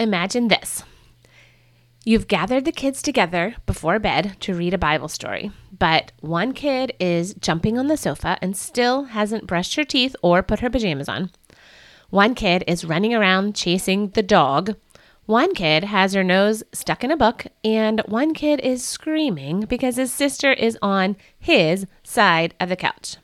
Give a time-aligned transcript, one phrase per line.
[0.00, 0.84] Imagine this.
[2.04, 6.94] You've gathered the kids together before bed to read a Bible story, but one kid
[7.00, 11.08] is jumping on the sofa and still hasn't brushed her teeth or put her pajamas
[11.08, 11.30] on.
[12.10, 14.76] One kid is running around chasing the dog.
[15.26, 19.96] One kid has her nose stuck in a book, and one kid is screaming because
[19.96, 23.16] his sister is on his side of the couch.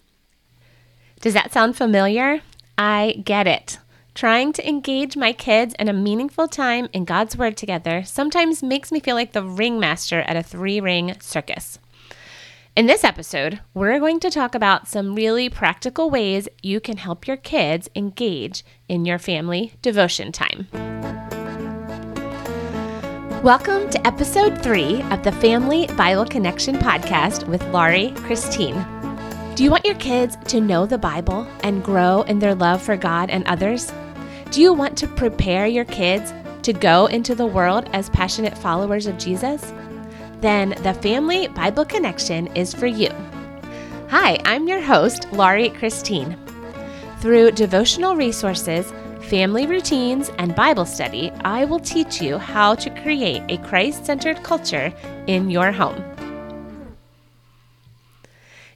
[1.20, 2.42] Does that sound familiar?
[2.76, 3.78] I get it.
[4.14, 8.92] Trying to engage my kids in a meaningful time in God's Word together sometimes makes
[8.92, 11.80] me feel like the ringmaster at a three ring circus.
[12.76, 17.26] In this episode, we're going to talk about some really practical ways you can help
[17.26, 20.68] your kids engage in your family devotion time.
[23.42, 28.76] Welcome to episode three of the Family Bible Connection podcast with Laurie Christine.
[29.56, 32.96] Do you want your kids to know the Bible and grow in their love for
[32.96, 33.92] God and others?
[34.54, 39.08] Do you want to prepare your kids to go into the world as passionate followers
[39.08, 39.72] of Jesus?
[40.42, 43.10] Then the Family Bible Connection is for you.
[44.10, 46.38] Hi, I'm your host, Laurie Christine.
[47.18, 48.92] Through devotional resources,
[49.22, 54.44] family routines, and Bible study, I will teach you how to create a Christ centered
[54.44, 54.92] culture
[55.26, 56.13] in your home.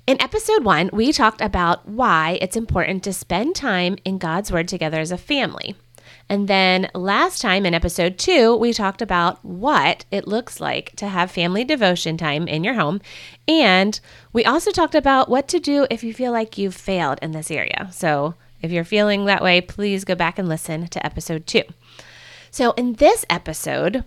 [0.08, 4.66] In episode one, we talked about why it's important to spend time in God's Word
[4.66, 5.76] together as a family.
[6.30, 11.08] And then last time in episode two, we talked about what it looks like to
[11.08, 13.02] have family devotion time in your home.
[13.46, 14.00] And
[14.32, 17.50] we also talked about what to do if you feel like you've failed in this
[17.50, 17.90] area.
[17.92, 21.64] So if you're feeling that way, please go back and listen to episode two.
[22.50, 24.04] So in this episode,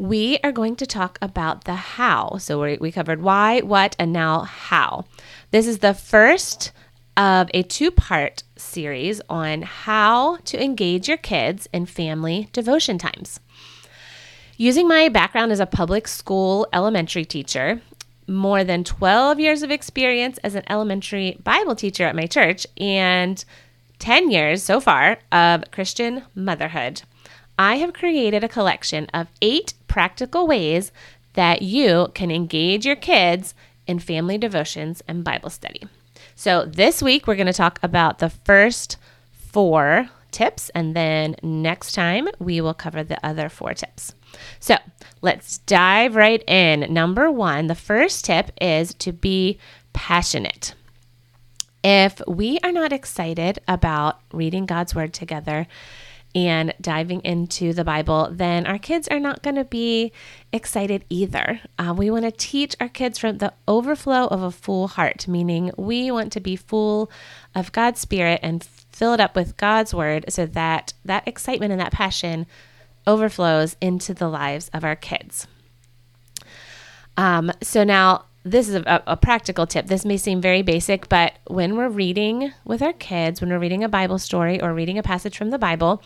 [0.00, 2.38] we are going to talk about the how.
[2.38, 5.04] So we, we covered why, what, and now how.
[5.50, 6.72] This is the first
[7.18, 13.40] of a two part series on how to engage your kids in family devotion times.
[14.56, 17.82] Using my background as a public school elementary teacher,
[18.26, 23.44] more than 12 years of experience as an elementary Bible teacher at my church, and
[23.98, 27.02] 10 years so far of Christian motherhood,
[27.60, 30.92] I have created a collection of eight practical ways
[31.34, 33.54] that you can engage your kids
[33.88, 35.82] in family devotions and Bible study.
[36.36, 38.96] So, this week we're going to talk about the first
[39.32, 44.14] four tips, and then next time we will cover the other four tips.
[44.60, 44.76] So,
[45.22, 46.92] let's dive right in.
[46.92, 49.58] Number one, the first tip is to be
[49.92, 50.74] passionate.
[51.82, 55.66] If we are not excited about reading God's Word together,
[56.34, 60.12] and diving into the Bible, then our kids are not going to be
[60.52, 61.60] excited either.
[61.78, 65.72] Uh, we want to teach our kids from the overflow of a full heart, meaning
[65.76, 67.10] we want to be full
[67.54, 71.80] of God's Spirit and fill it up with God's Word so that that excitement and
[71.80, 72.46] that passion
[73.06, 75.46] overflows into the lives of our kids.
[77.16, 79.86] Um, so now, this is a, a, practical tip.
[79.86, 83.84] This may seem very basic, but when we're reading with our kids, when we're reading
[83.84, 86.02] a Bible story or reading a passage from the Bible,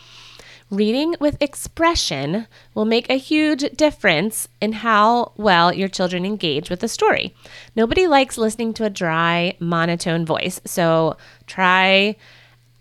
[0.69, 6.81] reading with expression will make a huge difference in how well your children engage with
[6.81, 7.33] the story.
[7.75, 10.59] Nobody likes listening to a dry, monotone voice.
[10.65, 11.15] So
[11.47, 12.17] try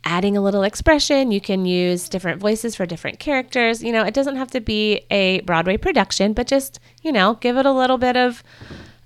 [0.04, 1.30] adding a little expression.
[1.30, 3.82] You can use different voices for different characters.
[3.82, 7.56] You know, it doesn't have to be a Broadway production, but just, you know, give
[7.56, 8.42] it a little bit of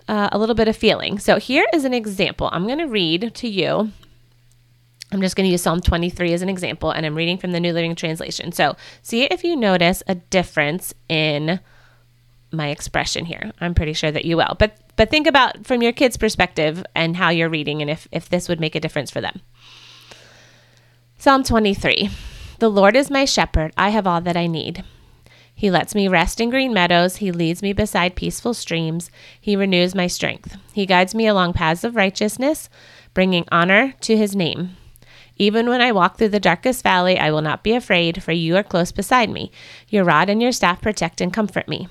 [0.09, 1.19] uh, a little bit of feeling.
[1.19, 2.49] So here is an example.
[2.53, 3.93] I'm going to read to you.
[5.11, 7.61] I'm just going to use Psalm 23 as an example, and I'm reading from the
[7.61, 8.53] New Living Translation.
[8.53, 11.61] So see if you notice a difference in
[12.51, 13.53] my expression here.
[13.61, 14.57] I'm pretty sure that you will.
[14.59, 18.29] But but think about from your kid's perspective and how you're reading and if, if
[18.29, 19.41] this would make a difference for them.
[21.19, 22.11] Psalm 23
[22.59, 24.85] The Lord is my shepherd, I have all that I need.
[25.59, 27.17] He lets me rest in green meadows.
[27.17, 29.11] He leads me beside peaceful streams.
[29.41, 30.57] He renews my strength.
[30.73, 32.71] He guides me along paths of righteousness,
[33.13, 34.77] bringing honor to his name.
[35.35, 38.57] Even when I walk through the darkest valley, I will not be afraid, for you
[38.57, 39.51] are close beside me.
[39.89, 41.89] Your rod and your staff protect and comfort me.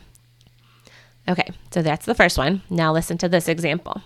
[1.28, 2.62] Okay, so that's the first one.
[2.70, 4.02] Now listen to this example.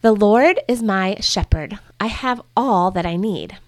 [0.00, 1.78] The Lord is my shepherd.
[2.00, 3.58] I have all that I need.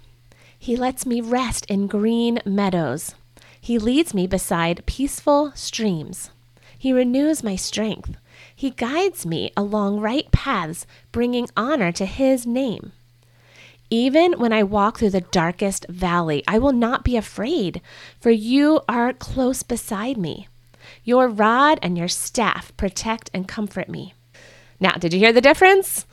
[0.58, 3.14] He lets me rest in green meadows.
[3.60, 6.30] He leads me beside peaceful streams.
[6.78, 8.16] He renews my strength.
[8.56, 12.92] He guides me along right paths, bringing honor to His name.
[13.90, 17.80] Even when I walk through the darkest valley, I will not be afraid,
[18.20, 20.46] for you are close beside me.
[21.04, 24.14] Your rod and your staff protect and comfort me.
[24.78, 26.06] Now, did you hear the difference?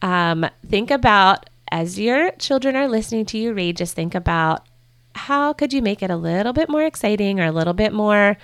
[0.00, 4.66] Um, think about as your children are listening to you read, just think about
[5.14, 8.36] how could you make it a little bit more exciting or a little bit more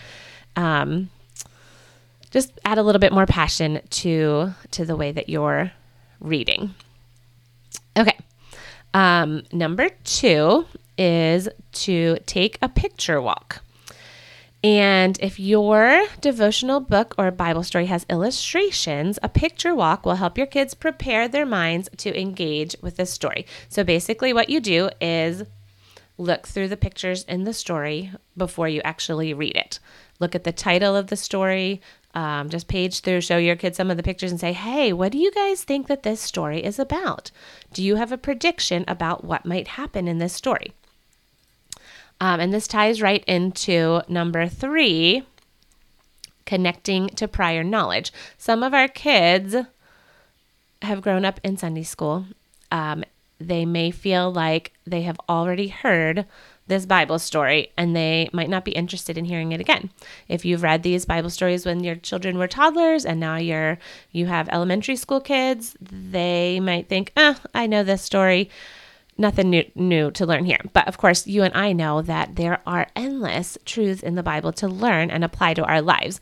[0.56, 1.10] um,
[2.30, 5.72] just add a little bit more passion to to the way that you're
[6.20, 6.74] reading.
[7.96, 8.16] Okay.
[8.94, 10.66] Um, number two
[10.98, 13.62] is to take a picture walk.
[14.64, 20.36] And if your devotional book or Bible story has illustrations, a picture walk will help
[20.36, 23.46] your kids prepare their minds to engage with the story.
[23.68, 25.44] So basically, what you do is
[26.18, 29.78] look through the pictures in the story before you actually read it.
[30.18, 31.80] Look at the title of the story,
[32.14, 35.12] um, just page through, show your kids some of the pictures and say, hey, what
[35.12, 37.30] do you guys think that this story is about?
[37.72, 40.72] Do you have a prediction about what might happen in this story?
[42.18, 45.24] Um, and this ties right into number three
[46.46, 48.12] connecting to prior knowledge.
[48.38, 49.54] Some of our kids
[50.80, 52.24] have grown up in Sunday school.
[52.70, 53.04] Um,
[53.38, 56.26] they may feel like they have already heard
[56.66, 59.90] this Bible story and they might not be interested in hearing it again.
[60.28, 63.78] If you've read these Bible stories when your children were toddlers and now you're
[64.10, 68.50] you have elementary school kids, they might think, "Ah, oh, I know this story
[69.18, 70.60] nothing new, new to learn here.
[70.72, 74.52] But of course, you and I know that there are endless truths in the Bible
[74.54, 76.20] to learn and apply to our lives.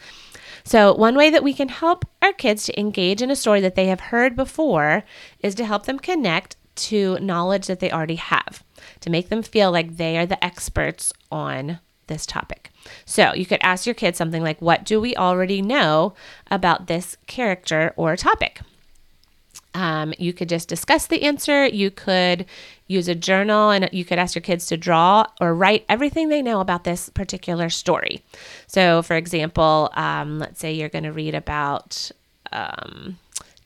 [0.65, 3.75] So, one way that we can help our kids to engage in a story that
[3.75, 5.05] they have heard before
[5.41, 8.63] is to help them connect to knowledge that they already have,
[9.01, 12.71] to make them feel like they are the experts on this topic.
[13.07, 16.15] So, you could ask your kids something like, What do we already know
[16.51, 18.61] about this character or topic?
[19.75, 21.67] Um, you could just discuss the answer.
[21.67, 22.47] You could
[22.87, 26.43] use a journal and you could ask your kids to draw or write everything they
[26.43, 28.23] know about this particular story.
[28.69, 32.11] So, for example, um, let's say you're going to read about
[32.53, 33.19] um,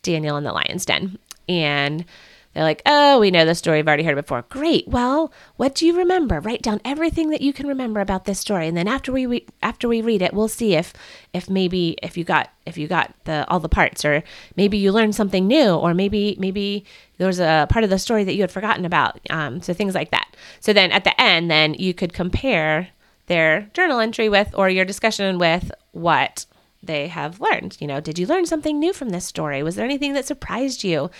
[0.02, 1.18] Daniel in the lion's den.
[1.48, 2.06] And
[2.54, 3.78] they're like, oh, we know the story.
[3.78, 4.42] I've already heard it before.
[4.48, 4.88] Great.
[4.88, 6.40] Well, what do you remember?
[6.40, 9.46] Write down everything that you can remember about this story, and then after we re-
[9.62, 10.92] after we read it, we'll see if
[11.32, 14.22] if maybe if you got if you got the all the parts, or
[14.56, 16.84] maybe you learned something new, or maybe maybe
[17.18, 19.20] there was a part of the story that you had forgotten about.
[19.30, 20.34] Um, so things like that.
[20.60, 22.88] So then at the end, then you could compare
[23.26, 26.46] their journal entry with or your discussion with what
[26.82, 27.76] they have learned.
[27.80, 29.62] You know, did you learn something new from this story?
[29.62, 31.10] Was there anything that surprised you?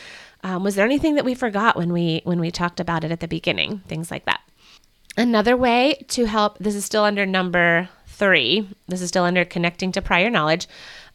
[0.42, 3.20] Um, was there anything that we forgot when we when we talked about it at
[3.20, 3.80] the beginning?
[3.88, 4.40] Things like that.
[5.16, 6.58] Another way to help.
[6.58, 8.68] This is still under number three.
[8.86, 10.68] This is still under connecting to prior knowledge.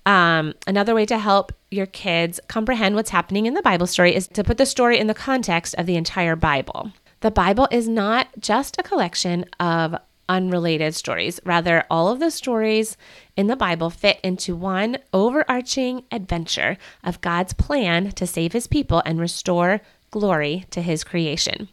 [0.05, 4.27] Um, another way to help your kids comprehend what's happening in the Bible story is
[4.29, 6.91] to put the story in the context of the entire Bible.
[7.21, 9.95] The Bible is not just a collection of
[10.29, 11.39] unrelated stories.
[11.43, 12.97] Rather, all of the stories
[13.35, 19.01] in the Bible fit into one overarching adventure of God's plan to save his people
[19.05, 19.81] and restore
[20.11, 21.69] glory to his creation.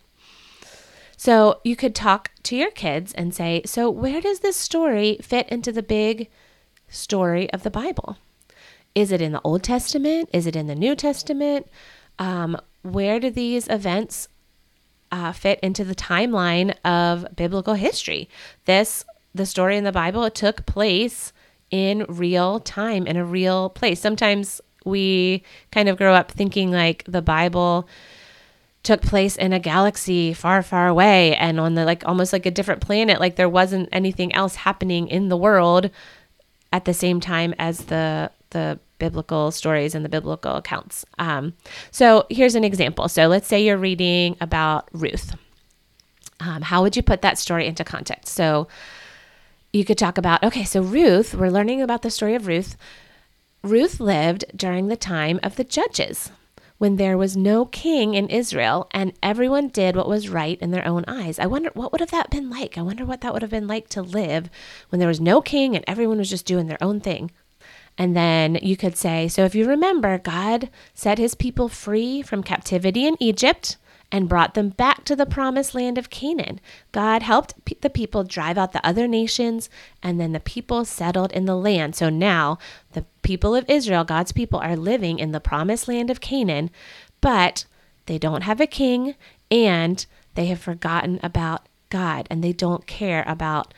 [1.16, 5.46] So you could talk to your kids and say, So, where does this story fit
[5.50, 6.30] into the big
[6.88, 8.16] story of the Bible?
[8.94, 10.30] Is it in the Old Testament?
[10.32, 11.68] Is it in the New Testament?
[12.18, 14.28] Um, where do these events
[15.12, 18.28] uh, fit into the timeline of biblical history.
[18.64, 19.04] This,
[19.34, 21.32] the story in the Bible, it took place
[21.70, 24.00] in real time, in a real place.
[24.00, 25.42] Sometimes we
[25.72, 27.88] kind of grow up thinking like the Bible
[28.82, 32.50] took place in a galaxy far far away and on the like almost like a
[32.50, 35.90] different planet like there wasn't anything else happening in the world
[36.72, 41.04] at the same time as the the biblical stories and the biblical accounts.
[41.18, 41.54] Um,
[41.90, 43.08] so here's an example.
[43.08, 45.34] So let's say you're reading about Ruth.
[46.38, 48.34] Um, how would you put that story into context?
[48.34, 48.68] So
[49.72, 52.76] you could talk about okay, so Ruth, we're learning about the story of Ruth.
[53.62, 56.30] Ruth lived during the time of the judges
[56.80, 60.86] when there was no king in Israel and everyone did what was right in their
[60.86, 61.38] own eyes.
[61.38, 62.78] I wonder what would have that been like?
[62.78, 64.48] I wonder what that would have been like to live
[64.88, 67.32] when there was no king and everyone was just doing their own thing.
[67.98, 72.42] And then you could say, so if you remember, God set his people free from
[72.42, 73.76] captivity in Egypt
[74.12, 76.60] and brought them back to the promised land of Canaan.
[76.92, 79.70] God helped the people drive out the other nations,
[80.02, 81.94] and then the people settled in the land.
[81.94, 82.58] So now
[82.92, 86.70] the people of Israel, God's people, are living in the promised land of Canaan,
[87.20, 87.66] but
[88.06, 89.14] they don't have a king
[89.50, 90.04] and
[90.34, 93.74] they have forgotten about God and they don't care about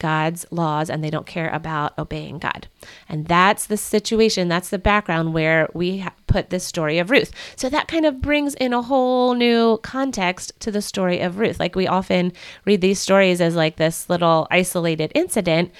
[0.00, 2.66] God's laws and they don't care about obeying God.
[3.08, 7.30] And that's the situation, that's the background where we put this story of Ruth.
[7.54, 11.60] So that kind of brings in a whole new context to the story of Ruth.
[11.60, 12.32] Like we often
[12.64, 15.70] read these stories as like this little isolated incident.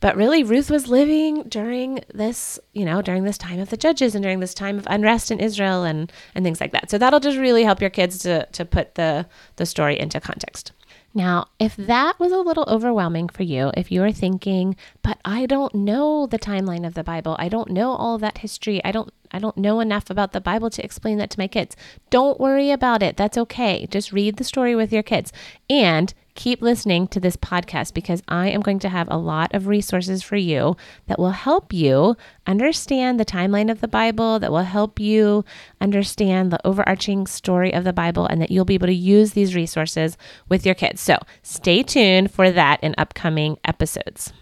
[0.00, 4.14] But really, Ruth was living during this, you know, during this time of the judges
[4.14, 6.90] and during this time of unrest in Israel and, and things like that.
[6.90, 10.72] So that'll just really help your kids to, to put the, the story into context.
[11.16, 15.46] Now, if that was a little overwhelming for you, if you are thinking, but I
[15.46, 19.10] don't know the timeline of the Bible, I don't know all that history, I don't
[19.32, 21.76] I don't know enough about the Bible to explain that to my kids.
[22.10, 23.16] Don't worry about it.
[23.16, 23.86] That's okay.
[23.90, 25.32] Just read the story with your kids.
[25.68, 29.66] And keep listening to this podcast because I am going to have a lot of
[29.66, 32.16] resources for you that will help you
[32.46, 35.44] understand the timeline of the Bible, that will help you
[35.80, 39.54] understand the overarching story of the Bible, and that you'll be able to use these
[39.54, 40.16] resources
[40.48, 41.00] with your kids.
[41.00, 44.32] So stay tuned for that in upcoming episodes.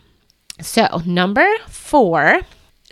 [0.60, 2.42] So, number four,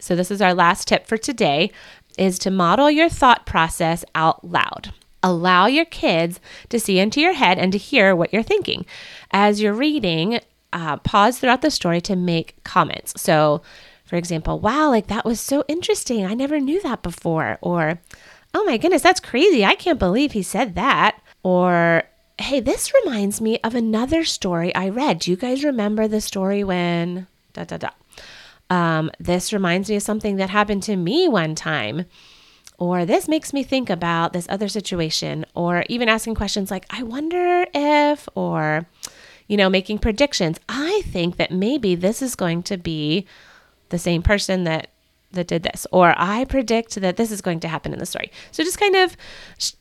[0.03, 1.71] so this is our last tip for today,
[2.19, 4.93] is to model your thought process out loud.
[5.23, 6.41] Allow your kids
[6.71, 8.85] to see into your head and to hear what you're thinking.
[9.31, 10.41] As you're reading,
[10.73, 13.15] uh, pause throughout the story to make comments.
[13.17, 13.63] So,
[14.05, 16.27] for example, wow, like that was so interesting.
[16.27, 17.59] I never knew that before.
[17.61, 18.01] Or,
[18.55, 19.65] oh my goodness, that's crazy.
[19.65, 21.23] I can't believe he said that.
[21.45, 22.03] Or,
[22.39, 25.21] hey, this reminds me of another story I read.
[25.21, 27.91] Do you guys remember the story when da da da?
[28.73, 32.07] Um, this reminds me of something that happened to me one time
[32.83, 37.05] or this makes me think about this other situation, or even asking questions like, I
[37.05, 38.87] wonder if, or,
[39.47, 40.59] you know, making predictions.
[40.69, 43.25] I think that maybe this is going to be
[43.91, 44.89] the same person that
[45.33, 48.31] that did this or i predict that this is going to happen in the story
[48.51, 49.17] so just kind of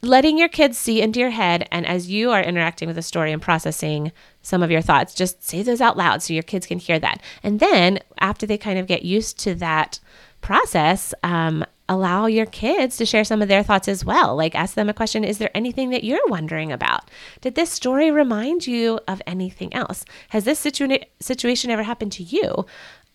[0.01, 3.31] letting your kids see into your head and as you are interacting with the story
[3.31, 6.79] and processing some of your thoughts just say those out loud so your kids can
[6.79, 9.99] hear that and then after they kind of get used to that
[10.41, 14.35] process um, allow your kids to share some of their thoughts as well.
[14.35, 17.11] Like ask them a question Is there anything that you're wondering about?
[17.41, 20.05] Did this story remind you of anything else?
[20.29, 22.65] Has this situa- situation ever happened to you?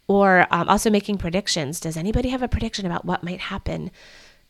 [0.09, 1.81] Or um, also making predictions.
[1.81, 3.91] Does anybody have a prediction about what might happen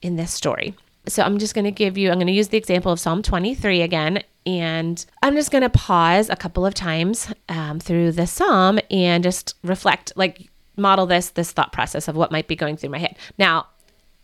[0.02, 0.74] in this story?
[1.08, 3.22] So I'm just going to give you, I'm going to use the example of Psalm
[3.22, 4.22] 23 again.
[4.44, 9.24] And I'm just going to pause a couple of times um, through the psalm and
[9.24, 12.98] just reflect, like model this this thought process of what might be going through my
[12.98, 13.16] head.
[13.38, 13.66] Now,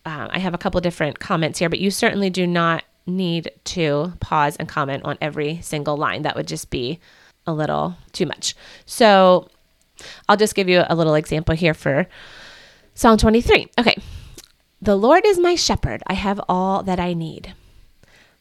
[0.05, 4.13] um, I have a couple different comments here, but you certainly do not need to
[4.21, 6.23] pause and comment on every single line.
[6.23, 7.01] That would just be
[7.47, 8.55] a little too much.
[8.87, 9.49] So
[10.29, 12.07] I'll just give you a little example here for
[12.95, 13.69] Psalm 23.
[13.79, 13.97] Okay.
[14.81, 16.03] The Lord is my shepherd.
[16.07, 17.55] I have all that I need.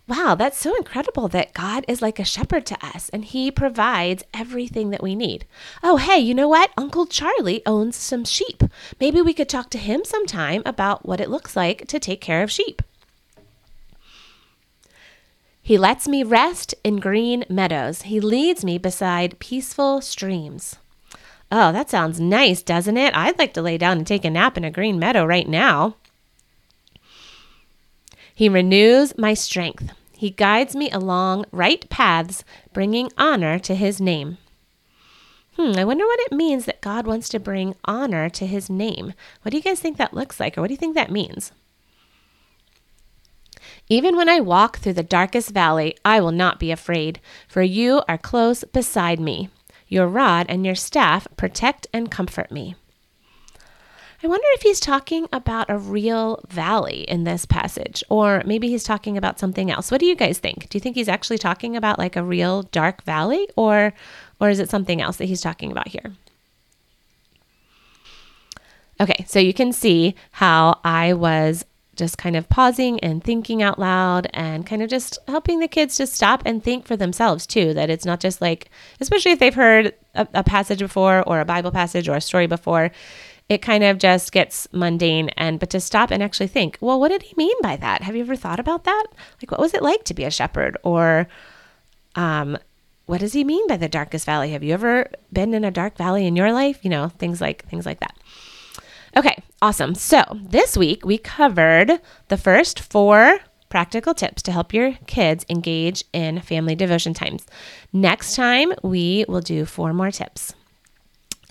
[0.08, 4.24] Wow, that's so incredible that God is like a shepherd to us and he provides
[4.34, 5.46] everything that we need.
[5.84, 6.72] Oh, hey, you know what?
[6.76, 8.64] Uncle Charlie owns some sheep.
[9.00, 12.44] Maybe we could talk to him sometime about what it looks like to take care
[12.44, 12.82] of sheep.
[15.62, 18.02] He lets me rest in green meadows.
[18.02, 20.76] He leads me beside peaceful streams.
[21.52, 23.14] Oh, that sounds nice, doesn't it?
[23.14, 25.98] I'd like to lay down and take a nap in a green meadow right now.
[28.34, 29.92] He renews my strength.
[30.14, 34.38] He guides me along right paths, bringing honor to his name.
[35.58, 39.14] Hmm, I wonder what it means that God wants to bring honor to his name.
[39.42, 41.52] What do you guys think that looks like, or what do you think that means?
[43.90, 48.02] Even when I walk through the darkest valley, I will not be afraid, for you
[48.08, 49.50] are close beside me.
[49.92, 52.76] Your rod and your staff protect and comfort me.
[54.24, 58.86] I wonder if he's talking about a real valley in this passage, or maybe he's
[58.86, 59.92] talking about something else.
[59.92, 60.70] What do you guys think?
[60.70, 63.94] Do you think he's actually talking about like a real dark valley, or
[64.40, 66.14] or is it something else that he's talking about here?
[69.02, 71.66] Okay, so you can see how I was
[72.02, 75.98] just kind of pausing and thinking out loud and kind of just helping the kids
[75.98, 77.76] just stop and think for themselves too.
[77.76, 81.46] That it's not just like, especially if they've heard a, a passage before or a
[81.46, 82.90] Bible passage or a story before,
[83.50, 87.10] it kind of just gets mundane and but to stop and actually think well what
[87.10, 88.02] did he mean by that?
[88.02, 89.06] Have you ever thought about that?
[89.40, 90.78] Like what was it like to be a shepherd?
[90.84, 91.28] Or
[92.16, 92.58] um
[93.06, 94.52] what does he mean by the darkest valley?
[94.52, 96.80] Have you ever been in a dark valley in your life?
[96.82, 98.16] You know things like things like that
[99.16, 102.00] okay awesome so this week we covered
[102.30, 103.40] the first four
[103.70, 107.46] practical tips to help your kids engage in family devotion times
[107.94, 110.54] next time we will do four more tips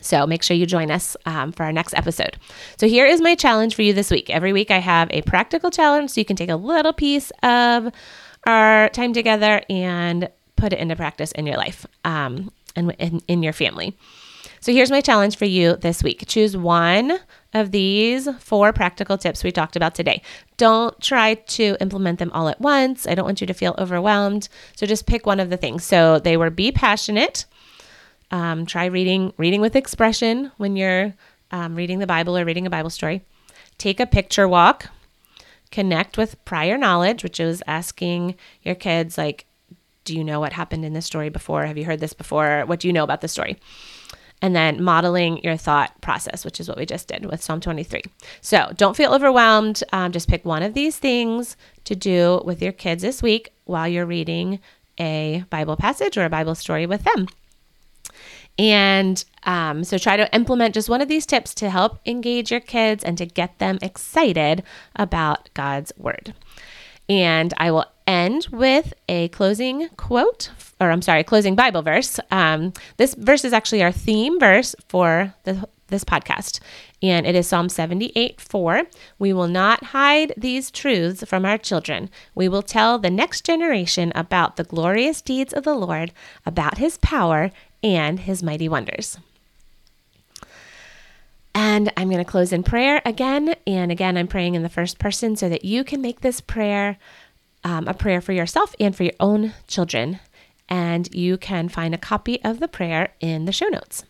[0.01, 2.37] so make sure you join us um, for our next episode.
[2.79, 4.31] So here is my challenge for you this week.
[4.31, 7.93] Every week I have a practical challenge so you can take a little piece of
[8.47, 13.43] our time together and put it into practice in your life um, and in, in
[13.43, 13.97] your family.
[14.61, 16.25] So here's my challenge for you this week.
[16.27, 17.19] Choose one
[17.55, 20.23] of these four practical tips we talked about today.
[20.59, 23.07] Don't try to implement them all at once.
[23.07, 24.49] I don't want you to feel overwhelmed.
[24.77, 25.85] So just pick one of the things.
[25.85, 27.47] So they were be passionate
[28.31, 31.15] um, try reading reading with expression when you're
[31.51, 33.23] um, reading the Bible or reading a Bible story.
[33.79, 34.87] Take a picture walk.
[35.71, 39.47] Connect with prior knowledge, which is asking your kids like,
[40.05, 41.65] Do you know what happened in this story before?
[41.65, 42.65] Have you heard this before?
[42.67, 43.59] What do you know about the story?
[44.43, 48.03] And then modeling your thought process, which is what we just did with Psalm 23.
[48.41, 49.83] So don't feel overwhelmed.
[49.93, 53.87] Um, just pick one of these things to do with your kids this week while
[53.89, 54.61] you're reading
[54.99, 57.27] a Bible passage or a Bible story with them.
[58.59, 62.61] And um, so try to implement just one of these tips to help engage your
[62.61, 64.63] kids and to get them excited
[64.97, 66.35] about God's Word.
[67.11, 72.21] And I will end with a closing quote, or I'm sorry, closing Bible verse.
[72.31, 76.61] Um, this verse is actually our theme verse for the, this podcast,
[77.03, 78.83] and it is Psalm 78 4.
[79.19, 82.11] We will not hide these truths from our children.
[82.37, 86.13] We will tell the next generation about the glorious deeds of the Lord,
[86.47, 87.51] about his power
[87.83, 89.19] and his mighty wonders.
[91.81, 93.55] And I'm going to close in prayer again.
[93.67, 96.99] And again, I'm praying in the first person so that you can make this prayer
[97.65, 100.21] um, a prayer for yourself and for your own children.
[100.69, 104.05] And you can find a copy of the prayer in the show notes.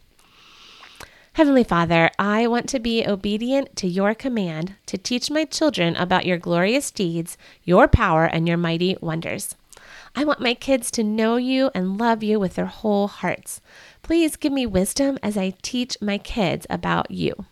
[1.35, 6.27] Heavenly Father, I want to be obedient to your command to teach my children about
[6.27, 9.55] your glorious deeds, your power, and your mighty wonders.
[10.17, 13.61] I want my kids to know you and love you with their whole hearts.
[14.03, 17.47] Please give me wisdom as I teach my kids about you.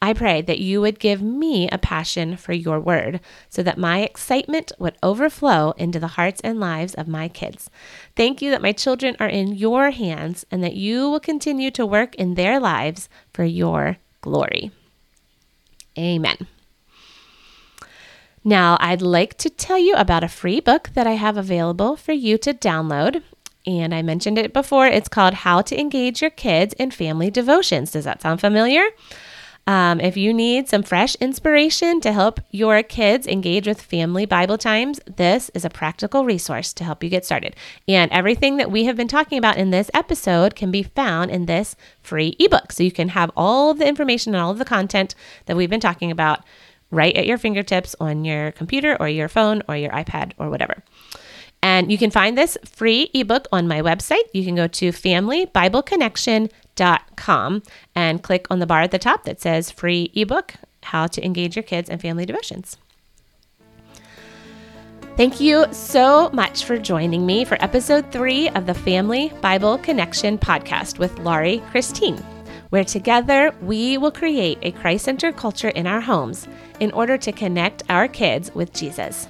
[0.00, 4.00] I pray that you would give me a passion for your word so that my
[4.00, 7.70] excitement would overflow into the hearts and lives of my kids.
[8.14, 11.86] Thank you that my children are in your hands and that you will continue to
[11.86, 14.70] work in their lives for your glory.
[15.98, 16.46] Amen.
[18.44, 22.12] Now, I'd like to tell you about a free book that I have available for
[22.12, 23.22] you to download.
[23.66, 24.86] And I mentioned it before.
[24.86, 27.90] It's called How to Engage Your Kids in Family Devotions.
[27.90, 28.84] Does that sound familiar?
[29.68, 34.58] Um, if you need some fresh inspiration to help your kids engage with family Bible
[34.58, 37.56] times, this is a practical resource to help you get started.
[37.88, 41.46] And everything that we have been talking about in this episode can be found in
[41.46, 42.70] this free ebook.
[42.70, 45.70] So you can have all of the information and all of the content that we've
[45.70, 46.44] been talking about
[46.92, 50.84] right at your fingertips on your computer or your phone or your iPad or whatever.
[51.66, 54.22] And you can find this free ebook on my website.
[54.32, 57.62] You can go to familybibleconnection.com
[57.96, 61.56] and click on the bar at the top that says free ebook How to Engage
[61.56, 62.76] Your Kids and Family Devotions.
[65.16, 70.38] Thank you so much for joining me for episode three of the Family Bible Connection
[70.38, 72.18] podcast with Laurie Christine,
[72.70, 76.46] where together we will create a Christ centered culture in our homes
[76.78, 79.26] in order to connect our kids with Jesus.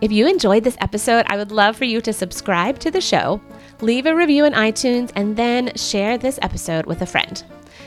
[0.00, 3.40] If you enjoyed this episode, I would love for you to subscribe to the show,
[3.80, 7.42] leave a review in iTunes, and then share this episode with a friend.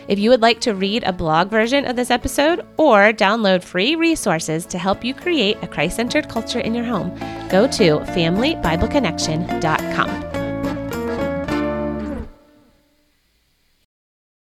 [0.10, 3.96] If you would like to read a blog version of this episode or download free
[3.96, 7.18] resources to help you create a Christ centered culture in your home,
[7.50, 10.31] go to familybibleconnection.com.